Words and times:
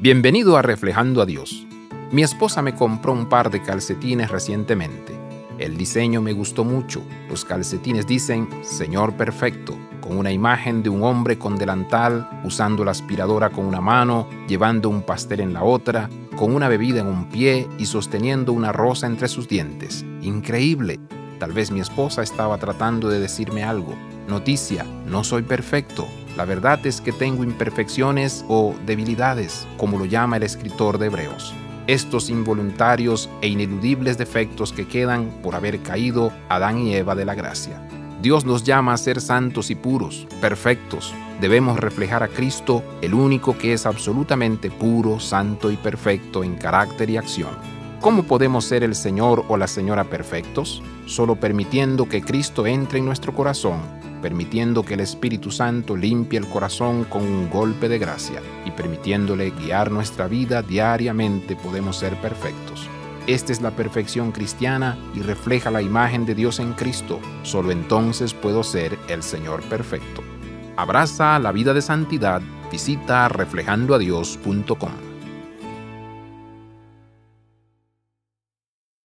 Bienvenido 0.00 0.56
a 0.56 0.62
Reflejando 0.62 1.20
a 1.20 1.26
Dios. 1.26 1.66
Mi 2.12 2.22
esposa 2.22 2.62
me 2.62 2.76
compró 2.76 3.12
un 3.12 3.28
par 3.28 3.50
de 3.50 3.60
calcetines 3.60 4.30
recientemente. 4.30 5.18
El 5.58 5.76
diseño 5.76 6.22
me 6.22 6.32
gustó 6.32 6.62
mucho. 6.62 7.02
Los 7.28 7.44
calcetines 7.44 8.06
dicen 8.06 8.48
Señor 8.62 9.14
Perfecto, 9.14 9.76
con 10.00 10.16
una 10.16 10.30
imagen 10.30 10.84
de 10.84 10.88
un 10.88 11.02
hombre 11.02 11.36
con 11.36 11.58
delantal, 11.58 12.30
usando 12.44 12.84
la 12.84 12.92
aspiradora 12.92 13.50
con 13.50 13.64
una 13.64 13.80
mano, 13.80 14.28
llevando 14.46 14.88
un 14.88 15.02
pastel 15.02 15.40
en 15.40 15.52
la 15.52 15.64
otra, 15.64 16.08
con 16.36 16.54
una 16.54 16.68
bebida 16.68 17.00
en 17.00 17.08
un 17.08 17.28
pie 17.28 17.66
y 17.76 17.86
sosteniendo 17.86 18.52
una 18.52 18.70
rosa 18.70 19.08
entre 19.08 19.26
sus 19.26 19.48
dientes. 19.48 20.04
Increíble. 20.22 21.00
Tal 21.40 21.50
vez 21.50 21.72
mi 21.72 21.80
esposa 21.80 22.22
estaba 22.22 22.58
tratando 22.58 23.08
de 23.08 23.18
decirme 23.18 23.64
algo. 23.64 23.96
Noticia, 24.28 24.84
no 25.06 25.24
soy 25.24 25.42
perfecto, 25.42 26.06
la 26.38 26.44
verdad 26.44 26.86
es 26.86 27.00
que 27.00 27.10
tengo 27.10 27.42
imperfecciones 27.42 28.44
o 28.46 28.72
debilidades, 28.86 29.66
como 29.76 29.98
lo 29.98 30.04
llama 30.04 30.36
el 30.36 30.44
escritor 30.44 30.96
de 30.96 31.06
Hebreos. 31.06 31.52
Estos 31.88 32.30
involuntarios 32.30 33.28
e 33.42 33.48
ineludibles 33.48 34.18
defectos 34.18 34.72
que 34.72 34.86
quedan 34.86 35.30
por 35.42 35.56
haber 35.56 35.80
caído 35.80 36.32
Adán 36.48 36.78
y 36.78 36.94
Eva 36.94 37.16
de 37.16 37.24
la 37.24 37.34
gracia. 37.34 37.82
Dios 38.22 38.44
nos 38.44 38.62
llama 38.62 38.92
a 38.92 38.98
ser 38.98 39.20
santos 39.20 39.68
y 39.70 39.74
puros, 39.74 40.28
perfectos. 40.40 41.12
Debemos 41.40 41.80
reflejar 41.80 42.22
a 42.22 42.28
Cristo, 42.28 42.84
el 43.02 43.14
único 43.14 43.58
que 43.58 43.72
es 43.72 43.84
absolutamente 43.84 44.70
puro, 44.70 45.18
santo 45.18 45.72
y 45.72 45.76
perfecto 45.76 46.44
en 46.44 46.54
carácter 46.54 47.10
y 47.10 47.16
acción. 47.16 47.77
¿Cómo 48.00 48.22
podemos 48.22 48.64
ser 48.64 48.84
el 48.84 48.94
Señor 48.94 49.44
o 49.48 49.56
la 49.56 49.66
Señora 49.66 50.04
perfectos? 50.04 50.82
Solo 51.06 51.36
permitiendo 51.36 52.08
que 52.08 52.22
Cristo 52.22 52.66
entre 52.66 52.98
en 52.98 53.04
nuestro 53.04 53.34
corazón 53.34 53.80
permitiendo 54.18 54.82
que 54.82 54.94
el 54.94 55.00
Espíritu 55.00 55.50
Santo 55.50 55.96
limpie 55.96 56.38
el 56.38 56.48
corazón 56.48 57.04
con 57.04 57.22
un 57.22 57.48
golpe 57.50 57.88
de 57.88 57.98
gracia 57.98 58.42
y 58.64 58.70
permitiéndole 58.70 59.50
guiar 59.50 59.90
nuestra 59.90 60.26
vida 60.26 60.62
diariamente 60.62 61.56
podemos 61.56 61.96
ser 61.96 62.16
perfectos. 62.20 62.88
Esta 63.26 63.52
es 63.52 63.60
la 63.60 63.72
perfección 63.72 64.32
cristiana 64.32 64.96
y 65.14 65.20
refleja 65.20 65.70
la 65.70 65.82
imagen 65.82 66.24
de 66.24 66.34
Dios 66.34 66.60
en 66.60 66.72
Cristo. 66.72 67.20
Solo 67.42 67.70
entonces 67.70 68.32
puedo 68.32 68.64
ser 68.64 68.98
el 69.08 69.22
Señor 69.22 69.62
perfecto. 69.64 70.22
Abraza 70.76 71.38
la 71.38 71.52
vida 71.52 71.74
de 71.74 71.82
santidad. 71.82 72.40
Visita 72.70 73.28
reflejandoadios.com. 73.28 75.07